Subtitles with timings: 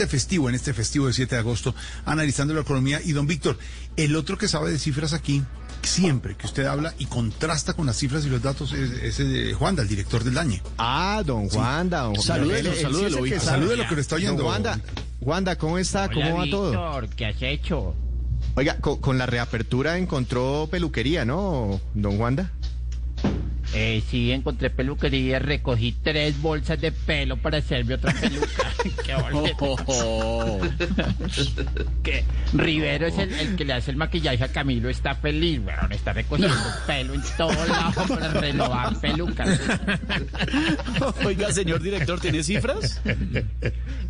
[0.00, 1.74] este festivo, en este festivo de 7 de agosto,
[2.06, 3.02] analizando la economía.
[3.04, 3.58] Y don Víctor,
[3.98, 5.42] el otro que sabe de cifras aquí,
[5.82, 9.82] siempre que usted habla y contrasta con las cifras y los datos, es, es Juanda,
[9.82, 10.62] el director del DAñe.
[10.78, 12.00] Ah, don Juanda.
[12.00, 14.44] Don salúdelo, salúdelo, que salúdelo que lo está oyendo.
[14.44, 14.80] Juanda,
[15.20, 16.08] Juanda, ¿cómo está?
[16.08, 17.10] ¿Cómo va Víctor, todo?
[17.14, 17.94] ¿qué has hecho?
[18.54, 22.52] Oiga, con, con la reapertura encontró peluquería, ¿no, don Juanda?
[23.72, 28.72] Eh, sí, encontré peluquería, recogí tres bolsas de pelo para hacerme otra peluca.
[29.04, 29.66] Qué boleta.
[32.02, 35.92] que Rivero es el, el que le hace el maquillaje a Camilo, está feliz, weón,
[35.92, 39.60] está recogiendo pelo en todo lado para renovar pelucas.
[41.24, 43.00] Oiga, señor director, ¿tiene cifras?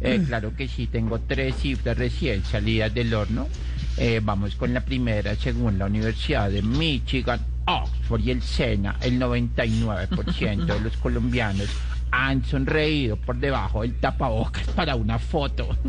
[0.01, 3.47] Eh, claro que sí, tengo tres cifras recién salidas del horno.
[3.97, 9.21] Eh, vamos con la primera, según la Universidad de Michigan, Oxford y el SENA, el
[9.21, 11.69] 99% de los colombianos
[12.13, 15.77] han sonreído por debajo del tapabocas para una foto.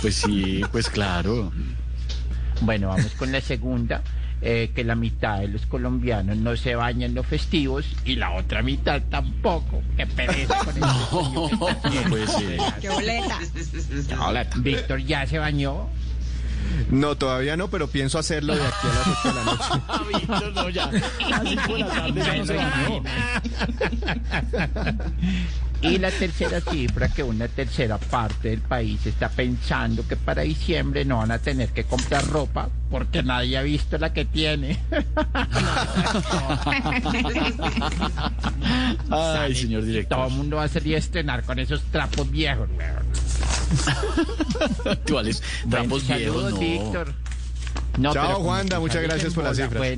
[0.00, 1.52] Pues sí, pues claro.
[2.62, 4.02] Bueno, vamos con la segunda,
[4.42, 8.62] eh, que la mitad de los colombianos no se bañan los festivos y la otra
[8.62, 9.82] mitad tampoco.
[9.96, 12.60] Qué pereza con el No puede ser.
[12.80, 13.38] ¡Qué boleta!
[14.18, 14.46] Hola.
[14.56, 15.88] Víctor ya se bañó.
[16.90, 19.64] No, todavía no, pero pienso hacerlo de aquí a las 8 de la noche.
[20.18, 20.84] Víctor, no, ya.
[20.84, 23.02] A las cinco de la tarde ya no se bañó.
[25.82, 31.06] Y la tercera cifra, que una tercera parte del país está pensando que para diciembre
[31.06, 34.78] no van a tener que comprar ropa porque nadie ha visto la que tiene.
[39.10, 40.30] Ay, señor Todo el director.
[40.30, 42.68] mundo va a salir a estrenar con esos trapos viejos.
[42.76, 43.29] weón.
[44.84, 45.84] Actuales Bueno,
[46.18, 46.58] viejos, no.
[46.58, 47.14] Víctor.
[47.98, 49.78] No, Chao, Juanda, muchas gracias por cifras.
[49.78, 49.96] bueno,